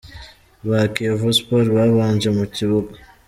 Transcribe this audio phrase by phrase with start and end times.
[0.69, 2.93] ba Kiyovu Sport babanje mu kibuga.